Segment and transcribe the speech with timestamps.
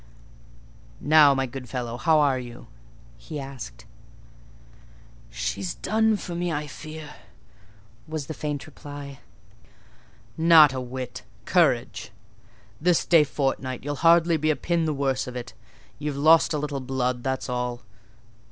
[0.99, 2.65] "Now, my good fellow, how are you?"
[3.17, 3.85] he asked.
[5.29, 7.17] "She's done for me, I fear,"
[8.07, 9.19] was the faint reply.
[10.39, 12.09] "Not a whit!—courage!
[12.81, 15.53] This day fortnight you'll hardly be a pin the worse of it:
[15.99, 17.83] you've lost a little blood; that's all.